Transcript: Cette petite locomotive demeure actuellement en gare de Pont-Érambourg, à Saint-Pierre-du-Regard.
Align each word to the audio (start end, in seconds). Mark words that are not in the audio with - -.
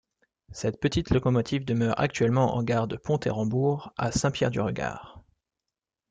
Cette 0.51 0.79
petite 0.79 1.11
locomotive 1.11 1.63
demeure 1.63 1.99
actuellement 1.99 2.55
en 2.55 2.63
gare 2.63 2.87
de 2.87 2.95
Pont-Érambourg, 2.97 3.93
à 3.97 4.11
Saint-Pierre-du-Regard. 4.11 5.21